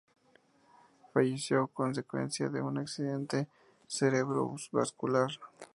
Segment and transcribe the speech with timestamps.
[1.13, 3.47] Falleció a consecuencia de un Accidente
[3.85, 5.29] cerebrovascular.